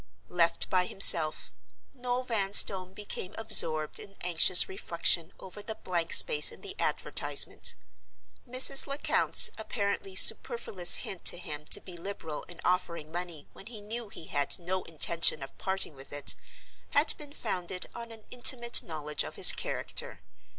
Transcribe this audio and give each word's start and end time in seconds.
Left 0.29 0.67
by 0.67 0.87
himself, 0.87 1.51
Noel 1.93 2.23
Vanstone 2.23 2.91
became 2.91 3.35
absorbed 3.37 3.99
in 3.99 4.15
anxious 4.21 4.67
reflection 4.67 5.31
over 5.39 5.61
the 5.61 5.75
blank 5.75 6.11
space 6.13 6.51
in 6.51 6.61
the 6.61 6.75
advertisement. 6.79 7.75
Mrs. 8.49 8.87
Lecount's 8.87 9.51
apparently 9.59 10.15
superfluous 10.15 10.95
hint 11.05 11.23
to 11.25 11.37
him 11.37 11.65
to 11.65 11.79
be 11.79 11.97
liberal 11.97 12.41
in 12.45 12.59
offering 12.65 13.11
money 13.11 13.47
when 13.53 13.67
he 13.67 13.79
knew 13.79 14.09
he 14.09 14.25
had 14.25 14.57
no 14.57 14.81
intention 14.85 15.43
of 15.43 15.55
parting 15.59 15.93
with 15.93 16.11
it, 16.11 16.33
had 16.93 17.15
been 17.19 17.31
founded 17.31 17.85
on 17.93 18.11
an 18.11 18.23
intimate 18.31 18.81
knowledge 18.81 19.23
of 19.23 19.35
his 19.35 19.51
character. 19.51 20.21